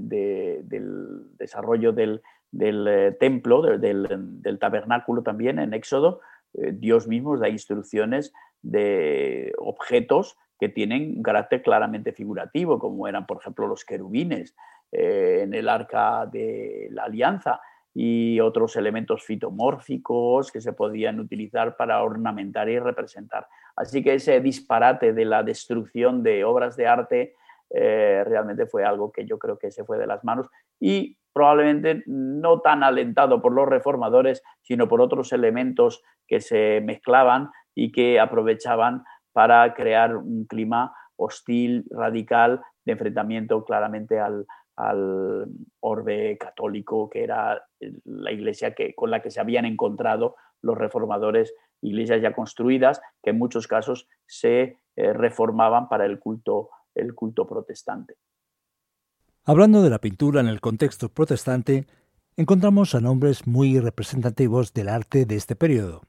desarrollo 1.38 1.93
del, 1.93 2.22
eh, 2.60 3.15
templo, 3.19 3.62
del, 3.77 4.60
tabernáculo 4.60 5.24
también 5.24 5.60
en 5.60 5.74
Éxodo, 5.74 6.22
eh, 6.53 6.72
Dios 6.74 7.07
mismo 7.07 7.38
da 7.38 7.50
instrucciones 7.50 8.33
de 8.62 9.53
objetos 9.57 10.38
que 10.60 10.69
tienen 10.69 11.17
un 11.17 11.24
carácter 11.24 11.62
claramente 11.62 12.13
figurativo, 12.13 12.79
como 12.79 13.07
eran, 13.07 13.25
por 13.25 13.38
ejemplo, 13.38 13.67
los 13.67 13.83
querubines 13.83 14.55
en 14.95 15.55
el 15.55 15.69
arca 15.69 16.27
de 16.27 16.88
la 16.91 17.05
alianza 17.05 17.60
y 17.93 18.39
otros 18.39 18.75
elementos 18.75 19.23
fitomórficos 19.23 20.51
que 20.51 20.62
se 20.62 20.73
podían 20.73 21.19
utilizar 21.19 21.75
para 21.77 22.01
ornamentar 22.01 22.69
y 22.69 22.79
representar. 22.79 23.47
Así 23.75 24.03
que 24.03 24.15
ese 24.15 24.39
disparate 24.39 25.13
de 25.13 25.25
la 25.25 25.43
destrucción 25.43 26.23
de 26.23 26.43
obras 26.43 26.75
de 26.75 26.88
arte 26.88 27.35
eh, 27.69 28.23
realmente 28.25 28.65
fue 28.65 28.83
algo 28.83 29.12
que 29.12 29.25
yo 29.25 29.38
creo 29.38 29.57
que 29.57 29.71
se 29.71 29.83
fue 29.83 29.97
de 29.97 30.07
las 30.07 30.23
manos 30.23 30.47
y 30.79 31.17
probablemente 31.33 32.03
no 32.05 32.62
tan 32.62 32.83
alentado 32.83 33.41
por 33.41 33.51
los 33.51 33.67
reformadores, 33.67 34.43
sino 34.62 34.88
por 34.88 35.01
otros 35.01 35.33
elementos 35.33 36.03
que 36.27 36.39
se 36.39 36.81
mezclaban 36.81 37.50
y 37.75 37.91
que 37.91 38.19
aprovechaban 38.19 39.03
para 39.31 39.73
crear 39.73 40.15
un 40.15 40.45
clima 40.45 40.93
hostil, 41.15 41.85
radical, 41.89 42.62
de 42.85 42.91
enfrentamiento 42.91 43.63
claramente 43.65 44.19
al, 44.19 44.45
al 44.75 45.47
orbe 45.79 46.37
católico, 46.37 47.09
que 47.09 47.23
era 47.23 47.63
la 48.05 48.31
iglesia 48.31 48.73
que, 48.73 48.93
con 48.95 49.11
la 49.11 49.21
que 49.21 49.31
se 49.31 49.39
habían 49.39 49.65
encontrado 49.65 50.35
los 50.61 50.77
reformadores, 50.77 51.53
iglesias 51.81 52.21
ya 52.21 52.33
construidas, 52.33 53.01
que 53.21 53.31
en 53.31 53.37
muchos 53.37 53.67
casos 53.67 54.07
se 54.25 54.79
eh, 54.95 55.13
reformaban 55.13 55.89
para 55.89 56.05
el 56.05 56.19
culto, 56.19 56.69
el 56.95 57.13
culto 57.13 57.45
protestante. 57.45 58.15
Hablando 59.45 59.81
de 59.81 59.89
la 59.89 59.99
pintura 59.99 60.39
en 60.39 60.47
el 60.47 60.61
contexto 60.61 61.09
protestante, 61.09 61.85
encontramos 62.37 62.95
a 62.95 63.01
nombres 63.01 63.45
muy 63.45 63.79
representativos 63.79 64.73
del 64.73 64.87
arte 64.87 65.25
de 65.25 65.35
este 65.35 65.55
periodo. 65.55 66.01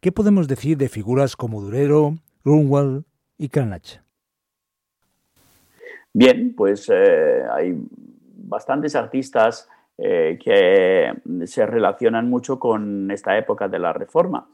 ¿Qué 0.00 0.12
podemos 0.12 0.46
decir 0.46 0.76
de 0.76 0.88
figuras 0.88 1.34
como 1.34 1.62
Durero, 1.62 2.14
Grunwald 2.44 3.04
y 3.38 3.48
Cranach? 3.48 4.00
Bien, 6.12 6.54
pues 6.56 6.88
eh, 6.92 7.44
hay 7.50 7.76
bastantes 8.36 8.96
artistas 8.96 9.68
eh, 9.98 10.38
que 10.42 11.12
se 11.46 11.66
relacionan 11.66 12.30
mucho 12.30 12.58
con 12.58 13.10
esta 13.10 13.36
época 13.36 13.68
de 13.68 13.78
la 13.78 13.92
Reforma. 13.92 14.48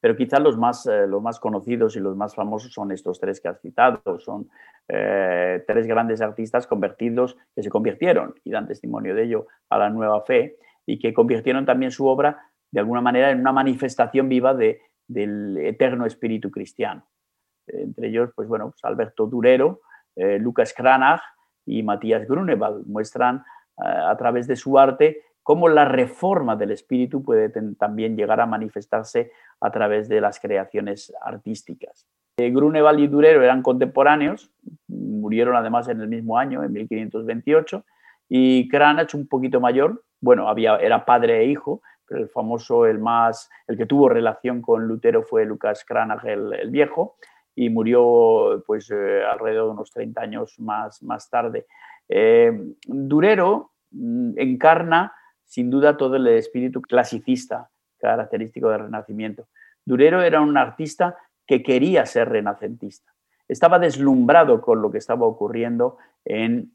Pero 0.00 0.16
quizás 0.16 0.40
los 0.40 0.58
más, 0.58 0.86
eh, 0.86 1.06
los 1.06 1.22
más 1.22 1.38
conocidos 1.38 1.96
y 1.96 2.00
los 2.00 2.16
más 2.16 2.34
famosos 2.34 2.72
son 2.72 2.90
estos 2.90 3.20
tres 3.20 3.40
que 3.40 3.48
has 3.48 3.60
citado. 3.60 4.18
Son 4.18 4.48
tres 4.84 5.86
grandes 5.86 6.20
artistas 6.20 6.66
convertidos 6.66 7.38
que 7.54 7.62
se 7.62 7.70
convirtieron 7.70 8.34
y 8.44 8.50
dan 8.50 8.66
testimonio 8.66 9.14
de 9.14 9.22
ello 9.22 9.46
a 9.70 9.78
la 9.78 9.88
nueva 9.88 10.20
fe 10.22 10.58
y 10.84 10.98
que 10.98 11.14
convirtieron 11.14 11.64
también 11.64 11.92
su 11.92 12.06
obra 12.06 12.50
de 12.70 12.80
alguna 12.80 13.00
manera 13.00 13.30
en 13.30 13.40
una 13.40 13.52
manifestación 13.52 14.28
viva 14.28 14.52
de, 14.52 14.82
del 15.06 15.56
eterno 15.58 16.04
espíritu 16.04 16.50
cristiano. 16.50 17.06
Entre 17.66 18.08
ellos, 18.08 18.30
pues 18.34 18.48
bueno, 18.48 18.70
pues 18.70 18.84
Alberto 18.84 19.26
Durero, 19.26 19.80
eh, 20.16 20.38
Lucas 20.38 20.74
Cranach 20.74 21.22
y 21.66 21.82
Matías 21.82 22.26
Grunewald. 22.26 22.86
Muestran 22.86 23.36
eh, 23.36 23.82
a 23.84 24.16
través 24.16 24.46
de 24.46 24.56
su 24.56 24.78
arte 24.78 25.22
cómo 25.42 25.68
la 25.68 25.84
reforma 25.84 26.56
del 26.56 26.70
espíritu 26.70 27.22
puede 27.22 27.50
también 27.74 28.16
llegar 28.16 28.40
a 28.40 28.46
manifestarse 28.46 29.32
a 29.60 29.70
través 29.70 30.08
de 30.08 30.20
las 30.20 30.38
creaciones 30.38 31.12
artísticas. 31.20 32.06
Eh, 32.38 32.50
Grunewald 32.50 33.00
y 33.00 33.08
Durero 33.08 33.42
eran 33.42 33.62
contemporáneos, 33.62 34.50
murieron 34.88 35.56
además 35.56 35.88
en 35.88 36.00
el 36.00 36.08
mismo 36.08 36.38
año, 36.38 36.62
en 36.62 36.72
1528, 36.72 37.84
y 38.28 38.68
Cranach 38.68 39.14
un 39.14 39.26
poquito 39.26 39.60
mayor, 39.60 40.04
bueno, 40.20 40.48
había, 40.48 40.76
era 40.76 41.04
padre 41.04 41.40
e 41.40 41.46
hijo, 41.46 41.82
pero 42.06 42.22
el 42.22 42.28
famoso, 42.28 42.86
el 42.86 42.98
más, 42.98 43.50
el 43.66 43.76
que 43.76 43.86
tuvo 43.86 44.08
relación 44.08 44.62
con 44.62 44.86
Lutero 44.86 45.22
fue 45.22 45.44
Lucas 45.44 45.84
Cranach 45.84 46.24
el 46.24 46.70
Viejo, 46.70 47.16
y 47.54 47.70
murió 47.70 48.62
pues 48.66 48.90
eh, 48.90 49.22
alrededor 49.24 49.66
de 49.66 49.72
unos 49.72 49.90
30 49.90 50.20
años 50.20 50.58
más, 50.58 51.02
más 51.02 51.28
tarde. 51.28 51.66
Eh, 52.08 52.52
Durero 52.86 53.72
mm, 53.90 54.32
encarna 54.36 55.12
sin 55.44 55.70
duda 55.70 55.96
todo 55.96 56.16
el 56.16 56.26
espíritu 56.28 56.80
clasicista 56.80 57.70
característico 57.98 58.70
del 58.70 58.80
Renacimiento. 58.80 59.48
Durero 59.84 60.22
era 60.22 60.40
un 60.40 60.56
artista 60.56 61.16
que 61.46 61.62
quería 61.62 62.06
ser 62.06 62.28
renacentista. 62.28 63.12
Estaba 63.48 63.78
deslumbrado 63.78 64.60
con 64.60 64.80
lo 64.80 64.90
que 64.90 64.98
estaba 64.98 65.26
ocurriendo 65.26 65.98
en 66.24 66.72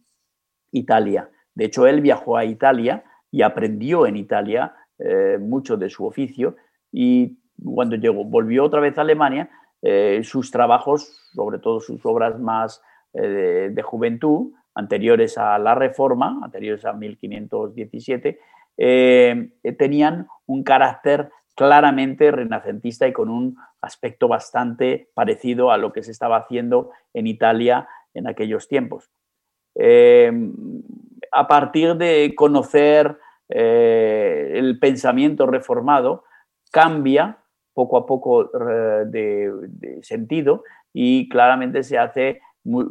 Italia. 0.72 1.30
De 1.56 1.66
hecho, 1.66 1.88
él 1.88 2.02
viajó 2.02 2.38
a 2.38 2.46
Italia 2.46 3.04
y 3.32 3.42
aprendió 3.42 4.06
en 4.06 4.16
Italia 4.16 4.76
eh, 5.00 5.38
mucho 5.40 5.78
de 5.78 5.90
su 5.90 6.06
oficio 6.06 6.56
y 6.92 7.40
cuando 7.64 7.96
llegó, 7.96 8.24
volvió 8.24 8.64
otra 8.64 8.80
vez 8.80 8.98
a 8.98 9.02
Alemania, 9.02 9.50
eh, 9.90 10.22
sus 10.26 10.52
trabajos, 10.52 11.30
sobre 11.34 11.60
todo 11.60 11.80
sus 11.80 12.06
obras 12.06 12.38
más 12.38 12.82
eh, 13.14 13.70
de, 13.72 13.82
juventud, 13.82 14.52
anteriores 14.76 15.38
a 15.38 15.58
la 15.60 15.76
Reforma, 15.76 16.42
anteriores 16.44 16.84
a 16.84 16.92
1517, 16.92 18.38
eh, 18.76 19.50
tenían 19.80 20.28
un 20.46 20.64
carácter 20.66 21.32
claramente 21.56 22.32
renacentista 22.32 23.08
y 23.08 23.14
con 23.14 23.30
un 23.30 23.56
aspecto 23.80 24.28
bastante 24.28 25.08
parecido 25.14 25.72
a 25.72 25.78
lo 25.78 25.94
que 25.94 26.04
se 26.04 26.12
estaba 26.12 26.36
haciendo 26.36 26.92
en 27.14 27.26
Italia 27.28 27.88
en 28.14 28.28
aquellos 28.28 28.68
tiempos. 28.68 29.10
a 31.32 31.48
partir 31.48 31.96
de 31.96 32.34
conocer 32.36 33.18
el 33.48 34.80
pensamiento 34.80 35.46
reformado, 35.46 36.26
cambia 36.72 37.38
poco 37.78 37.98
a 37.98 38.08
poco 38.08 38.50
eh, 38.72 39.06
de, 39.06 40.00
sentido 40.02 40.64
y 40.92 41.30
claramente 41.30 41.84
se 41.84 42.00
hace 42.00 42.42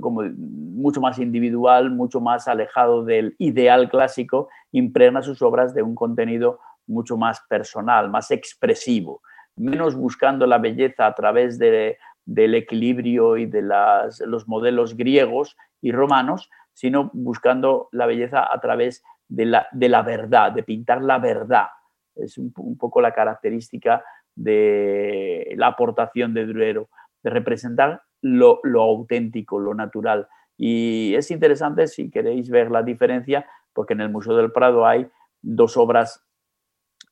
como 0.00 0.22
mucho 0.22 1.00
más 1.00 1.18
individual, 1.18 1.90
mucho 1.90 2.20
más 2.20 2.46
alejado 2.46 3.04
del 3.04 3.34
ideal 3.38 3.90
clásico, 3.90 4.48
impregna 4.70 5.22
sus 5.22 5.42
obras 5.42 5.74
de 5.74 5.82
un 5.82 5.96
contenido 5.96 6.60
mucho 6.86 7.16
más 7.16 7.40
personal, 7.48 8.08
más 8.10 8.30
expresivo, 8.30 9.22
menos 9.56 9.96
buscando 9.96 10.46
la 10.46 10.58
belleza 10.58 11.04
a 11.04 11.14
través 11.16 11.58
de, 11.58 11.98
del 12.24 12.54
equilibrio 12.54 13.38
y 13.38 13.46
de 13.46 13.62
los 13.62 14.46
modelos 14.46 14.96
griegos 14.96 15.56
y 15.82 15.90
romanos, 15.90 16.48
sino 16.74 17.10
buscando 17.12 17.88
la 17.90 18.06
belleza 18.06 18.46
a 18.52 18.60
través 18.60 19.02
de 19.26 19.46
la, 19.46 19.66
de 19.72 19.88
la 19.88 20.02
verdad, 20.02 20.52
de 20.52 20.62
pintar 20.62 21.02
la 21.02 21.18
verdad. 21.18 21.66
Es 22.14 22.38
un 22.38 22.78
poco 22.78 23.00
la 23.00 23.12
característica 23.12 24.02
de 24.36 25.54
la 25.56 25.68
aportación 25.68 26.34
de 26.34 26.46
Durero, 26.46 26.88
de 27.22 27.30
representar 27.30 28.02
lo, 28.20 28.60
auténtico, 28.80 29.58
lo 29.58 29.74
natural. 29.74 30.28
Y 30.56 31.14
es 31.14 31.30
interesante 31.30 31.86
si 31.86 32.10
queréis 32.10 32.50
ver 32.50 32.70
la 32.70 32.82
diferencia, 32.82 33.46
porque 33.72 33.94
en 33.94 34.00
el 34.02 34.10
Museo 34.10 34.36
del 34.36 34.52
Prado 34.52 34.86
hay 34.86 35.06
dos 35.42 35.76
obras 35.76 36.24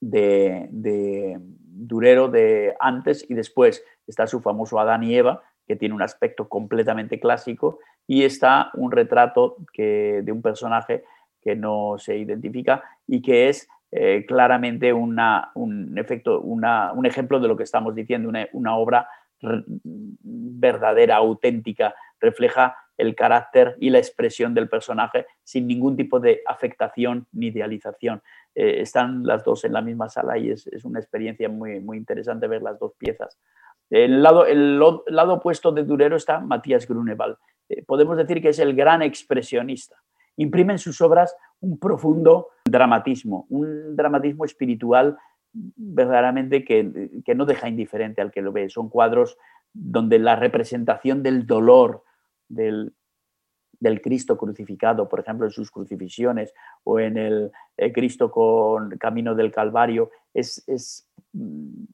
de, 0.00 0.68
Durero 1.76 2.28
de 2.28 2.74
antes 2.78 3.26
y 3.28 3.34
después. 3.34 3.84
Está 4.06 4.26
su 4.26 4.40
famoso 4.40 4.78
Adán 4.78 5.02
y 5.02 5.14
Eva, 5.14 5.42
que 5.66 5.76
tiene 5.76 5.94
un 5.94 6.02
aspecto 6.02 6.48
completamente 6.48 7.18
clásico, 7.18 7.78
y 8.06 8.24
está 8.24 8.70
un 8.74 8.92
retrato 8.92 9.56
que, 9.72 10.20
de 10.22 10.32
un 10.32 10.42
personaje 10.42 11.04
que 11.42 11.56
no 11.56 11.96
se 11.98 12.16
identifica 12.16 12.82
y 13.06 13.22
que 13.22 13.48
es 13.48 13.68
eh, 13.96 14.24
claramente 14.26 14.92
un, 14.92 15.16
efecto, 15.96 16.40
un 16.40 17.06
ejemplo 17.06 17.38
de 17.38 17.46
lo 17.46 17.56
que 17.56 17.62
estamos 17.62 17.94
diciendo, 17.94 18.28
una, 18.52 18.76
obra 18.76 19.08
verdadera, 19.40 21.16
auténtica, 21.16 21.94
refleja 22.18 22.76
el 22.96 23.14
carácter 23.14 23.76
y 23.78 23.90
la 23.90 23.98
expresión 23.98 24.52
del 24.52 24.68
personaje 24.68 25.26
sin 25.44 25.68
ningún 25.68 25.96
tipo 25.96 26.18
de 26.18 26.42
afectación 26.44 27.28
ni 27.30 27.46
idealización. 27.46 28.20
Eh, 28.56 28.80
están 28.80 29.24
las 29.24 29.44
dos 29.44 29.64
en 29.64 29.72
la 29.72 29.80
misma 29.80 30.08
sala 30.08 30.38
y 30.38 30.50
es, 30.50 30.66
una 30.84 30.98
experiencia 30.98 31.48
muy, 31.48 31.78
muy 31.78 31.96
interesante 31.96 32.48
ver 32.48 32.62
las 32.62 32.80
dos 32.80 32.94
piezas. 32.98 33.38
El 33.90 34.24
lado, 34.24 34.44
el 34.44 34.80
lado 35.06 35.34
opuesto 35.34 35.70
de 35.70 35.84
Durero 35.84 36.16
está 36.16 36.40
Matías 36.40 36.88
Grunewald. 36.88 37.36
Eh, 37.68 37.84
podemos 37.84 38.16
decir 38.16 38.42
que 38.42 38.48
es 38.48 38.58
el 38.58 38.74
gran 38.74 39.02
expresionista. 39.02 39.94
Imprime 40.36 40.72
en 40.72 40.78
sus 40.80 41.00
obras 41.00 41.36
un 41.64 41.78
profundo 41.78 42.48
dramatismo, 42.64 43.46
un 43.48 43.96
dramatismo 43.96 44.44
espiritual 44.44 45.16
verdaderamente 45.52 46.64
que, 46.64 47.22
que, 47.24 47.34
no 47.34 47.46
deja 47.46 47.68
indiferente 47.68 48.20
al 48.20 48.30
que 48.30 48.42
lo 48.42 48.52
ve. 48.52 48.68
Son 48.68 48.88
cuadros 48.88 49.38
donde 49.72 50.18
la 50.18 50.36
representación 50.36 51.22
del 51.22 51.46
dolor 51.46 52.02
del, 52.48 52.92
del 53.80 54.00
Cristo 54.00 54.36
crucificado, 54.36 55.08
por 55.08 55.20
ejemplo, 55.20 55.46
en 55.46 55.52
sus 55.52 55.70
crucifixiones 55.70 56.52
o 56.82 56.98
en 56.98 57.16
el, 57.16 57.52
eh, 57.76 57.92
Cristo 57.92 58.30
con 58.30 58.90
Camino 58.98 59.34
del 59.34 59.52
Calvario, 59.52 60.10
es, 60.32 60.64
es 60.66 61.08
mm, 61.32 61.84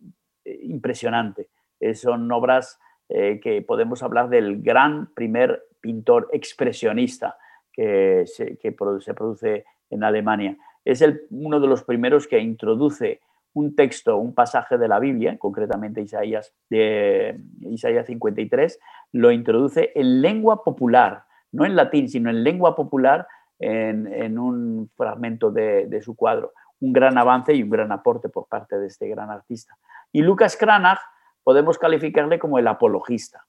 impresionante. 0.63 1.49
Eh, 1.81 1.95
son 1.95 2.31
obras 2.33 2.79
eh, 3.09 3.41
que 3.43 3.63
podemos 3.63 4.03
hablar 4.03 4.29
del 4.29 4.63
gran 4.63 5.13
primer 5.15 5.65
pintor 5.81 6.29
expresionista 6.33 7.37
que 7.81 8.27
se, 8.27 8.59
que 8.59 8.77
se 9.01 9.15
produce 9.15 9.65
en 9.89 10.05
Alemania. 10.05 10.55
Es 10.85 11.01
el, 11.01 11.23
uno 11.31 11.61
de 11.61 11.67
los 11.67 11.83
primeros 11.83 12.29
que 12.29 12.39
introduce 12.39 13.23
un 13.55 13.75
texto, 13.75 14.19
un 14.19 14.35
pasaje 14.35 14.77
de 14.77 14.87
la 14.87 14.99
Biblia, 14.99 15.39
concretamente 15.39 16.03
Isaías, 16.03 16.53
de 16.69 17.41
Isaías 17.63 18.07
53, 18.07 18.79
lo 19.13 19.33
introduce 19.33 19.93
en 19.95 20.21
lengua 20.21 20.63
popular, 20.63 21.25
no 21.53 21.65
en 21.65 21.75
latín, 21.75 22.11
sino 22.11 22.29
en 22.29 22.45
lengua 22.45 22.77
popular 22.77 23.27
en, 23.59 24.39
un 24.39 24.91
fragmento 24.95 25.51
de, 25.51 26.03
su 26.03 26.15
cuadro. 26.15 26.53
Un 26.81 26.93
gran 26.93 27.17
avance 27.17 27.55
y 27.55 27.63
un 27.63 27.71
gran 27.71 27.93
aporte 27.93 28.29
por 28.29 28.47
parte 28.47 28.79
de 28.79 28.89
este 28.89 29.09
gran 29.09 29.31
artista. 29.31 29.75
Y 30.13 30.21
Lucas 30.21 30.55
Cranach 30.59 31.01
podemos 31.43 31.79
calificarle 31.79 32.39
como 32.39 32.59
el 32.59 32.69
apologista. 32.69 33.47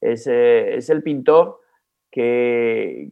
Es, 0.00 0.26
eh, 0.26 0.76
es 0.76 0.88
el 0.88 1.02
pintor 1.02 1.60
que 2.10 3.10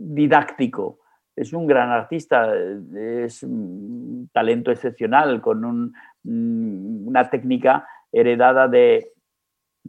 didáctico, 0.00 0.98
es 1.36 1.52
un 1.52 1.66
gran 1.66 1.90
artista, 1.90 2.52
es 2.96 3.42
un 3.42 4.28
talento 4.32 4.70
excepcional, 4.70 5.40
con 5.40 5.92
una 6.24 7.30
técnica 7.30 7.86
heredada 8.12 8.68
de, 8.68 9.12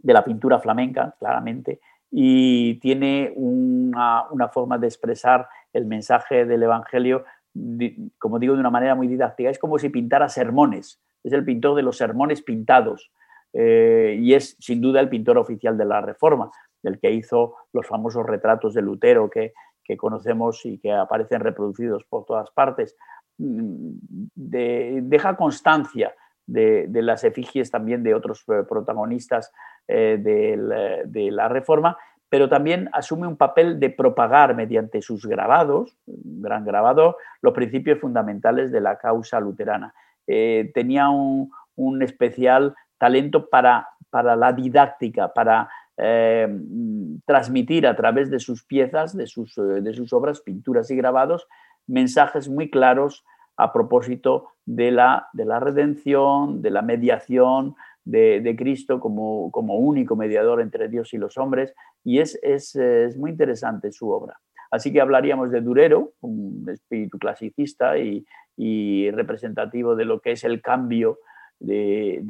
la 0.02 0.24
pintura 0.24 0.58
flamenca, 0.58 1.14
claramente, 1.18 1.80
y 2.10 2.74
tiene 2.80 3.32
una, 3.36 4.48
forma 4.52 4.78
de 4.78 4.86
expresar 4.86 5.48
el 5.72 5.86
mensaje 5.86 6.44
del 6.44 6.62
Evangelio, 6.62 7.24
como 8.18 8.38
digo, 8.38 8.54
de 8.54 8.60
una 8.60 8.70
manera 8.70 8.94
muy 8.94 9.08
didáctica. 9.08 9.50
Es 9.50 9.58
como 9.58 9.78
si 9.78 9.88
pintara 9.88 10.28
sermones, 10.28 11.00
es 11.24 11.32
el 11.32 11.44
pintor 11.44 11.76
de 11.76 11.82
los 11.82 11.96
sermones 11.96 12.42
pintados. 12.42 13.10
Eh, 13.54 14.16
y 14.18 14.32
es 14.32 14.56
sin 14.58 14.80
duda 14.80 15.00
el 15.00 15.10
pintor 15.10 15.36
oficial 15.36 15.76
de 15.76 15.84
la 15.84 16.00
Reforma, 16.00 16.50
del 16.82 16.98
que 16.98 17.10
hizo 17.10 17.56
los 17.74 17.86
famosos 17.86 18.24
retratos 18.24 18.72
de 18.72 18.80
Lutero 18.80 19.28
que, 19.28 19.52
que 19.84 19.96
conocemos 19.96 20.64
y 20.64 20.78
que 20.78 20.92
aparecen 20.92 21.40
reproducidos 21.40 22.04
por 22.04 22.24
todas 22.24 22.50
partes. 22.50 22.96
Mm, 23.38 23.96
deja 24.34 25.36
constancia 25.36 26.14
de, 26.46 26.88
las 27.02 27.24
efigies 27.24 27.70
también 27.70 28.02
de 28.02 28.14
otros 28.14 28.44
eh, 28.48 28.64
protagonistas 28.68 29.52
eh, 29.88 30.18
de, 30.20 31.30
la, 31.30 31.48
Reforma, 31.48 31.96
pero 32.28 32.48
también 32.48 32.88
asume 32.92 33.26
un 33.26 33.36
papel 33.36 33.78
de 33.78 33.90
propagar 33.90 34.54
mediante 34.54 35.02
sus 35.02 35.26
grabados, 35.26 35.96
un 36.06 36.42
gran 36.42 36.64
grabado, 36.64 37.16
los 37.40 37.52
principios 37.52 38.00
fundamentales 38.00 38.70
de 38.70 38.80
la 38.80 38.98
causa 38.98 39.40
luterana. 39.40 39.94
Eh, 40.26 40.70
tenía 40.74 41.08
un, 41.10 41.50
especial 42.02 42.74
talento 42.98 43.48
para, 43.48 43.88
para 44.10 44.36
la 44.36 44.52
didáctica, 44.52 45.32
para 45.32 45.68
transmitir 47.26 47.86
a 47.86 47.94
través 47.96 48.30
de 48.30 48.40
sus 48.40 48.64
piezas, 48.64 49.16
de 49.16 49.26
sus, 49.26 49.54
de 49.54 49.94
sus 49.94 50.12
obras, 50.12 50.40
pinturas 50.40 50.90
y 50.90 50.96
grabados, 50.96 51.46
mensajes 51.86 52.48
muy 52.48 52.70
claros 52.70 53.24
a 53.56 53.72
propósito 53.72 54.48
de 54.64 54.90
la, 54.90 55.28
de 55.32 55.44
la 55.44 55.60
redención, 55.60 56.62
de 56.62 56.70
la 56.70 56.82
mediación 56.82 57.74
de, 58.04 58.54
Cristo 58.56 59.00
como, 59.00 59.50
como, 59.50 59.76
único 59.76 60.16
mediador 60.16 60.60
entre 60.60 60.88
Dios 60.88 61.12
y 61.14 61.18
los 61.18 61.38
hombres, 61.38 61.74
y 62.04 62.18
es, 62.18 62.38
es, 62.42 62.76
muy 63.16 63.30
interesante 63.30 63.92
su 63.92 64.10
obra. 64.10 64.40
Así 64.70 64.92
que 64.92 65.00
hablaríamos 65.00 65.50
de 65.50 65.60
Durero, 65.60 66.12
un 66.20 66.66
espíritu 66.68 67.18
clasicista 67.18 67.98
y, 67.98 68.24
representativo 69.10 69.96
de 69.96 70.04
lo 70.04 70.20
que 70.20 70.32
es 70.32 70.44
el 70.44 70.60
cambio 70.62 71.18
de, 71.58 72.20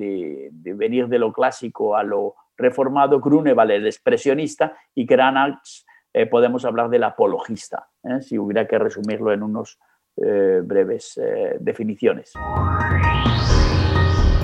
venir 0.53 1.09
de 1.09 1.19
lo 1.19 1.33
clásico 1.33 1.97
a 1.97 2.03
lo 2.03 2.35
reformado, 2.57 3.21
Grunewald, 3.21 3.71
el 3.71 3.87
expresionista, 3.87 4.77
y 4.95 5.07
Cranach, 5.07 5.85
eh, 6.15 6.27
podemos 6.27 6.65
hablar 6.65 6.91
del 6.91 7.05
apologista, 7.05 7.89
¿eh? 8.05 8.21
si 8.21 8.39
hubiera 8.39 8.67
que 8.67 8.79
resumirlo 8.79 9.33
en 9.33 9.43
unos 9.43 9.79
eh, 10.17 10.61
breves 10.63 11.19
definiciones. 11.59 12.33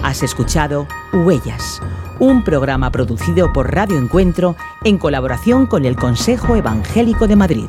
Has 0.02 0.22
escuchado 0.22 0.86
Huellas, 1.12 1.82
un 2.20 2.42
programa 2.42 2.90
producido 2.90 3.52
por 3.52 3.74
Radio 3.74 3.98
Encuentro 3.98 4.56
en 4.84 4.96
colaboración 4.96 5.66
con 5.66 5.84
el 5.84 5.96
Consejo 5.96 6.56
Evangélico 6.56 7.26
de 7.26 7.36
Madrid. 7.36 7.68